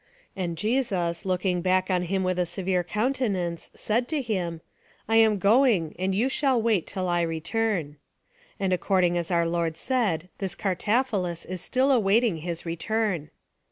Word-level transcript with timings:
and 0.35 0.57
Jesus, 0.57 1.25
looking 1.27 1.61
back 1.61 1.91
on 1.91 2.01
him 2.01 2.23
with 2.23 2.39
a 2.39 2.45
severe 2.47 2.83
countenance, 2.83 3.69
said 3.75 4.07
to 4.07 4.19
him, 4.19 4.61
"I 5.07 5.17
am 5.17 5.37
going, 5.37 5.95
and 5.99 6.15
you 6.15 6.27
shall 6.27 6.59
wait 6.59 6.87
till 6.87 7.07
I 7.07 7.21
return." 7.21 7.97
And 8.59 8.73
according 8.73 9.15
as 9.15 9.29
our 9.29 9.45
Lord 9.45 9.77
said, 9.77 10.27
this 10.39 10.55
Cartaphilus 10.55 11.45
is 11.45 11.61
still 11.61 11.91
awaiting 11.91 12.37
His 12.37 12.65
return. 12.65 13.29